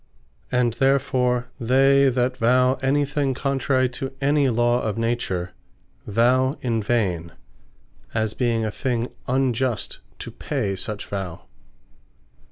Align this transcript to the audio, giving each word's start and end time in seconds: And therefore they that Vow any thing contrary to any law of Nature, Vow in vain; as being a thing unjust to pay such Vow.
And 0.51 0.73
therefore 0.73 1.51
they 1.59 2.09
that 2.09 2.37
Vow 2.37 2.79
any 2.81 3.05
thing 3.05 3.35
contrary 3.35 3.87
to 3.89 4.11
any 4.19 4.49
law 4.49 4.81
of 4.81 4.97
Nature, 4.97 5.51
Vow 6.07 6.57
in 6.61 6.81
vain; 6.81 7.33
as 8.11 8.33
being 8.33 8.65
a 8.65 8.71
thing 8.71 9.09
unjust 9.27 9.99
to 10.17 10.31
pay 10.31 10.75
such 10.75 11.05
Vow. 11.05 11.43